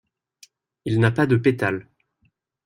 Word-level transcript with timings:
Il 0.85 0.99
n'a 0.99 1.11
pas 1.11 1.27
de 1.27 1.35
pétales. 1.37 1.87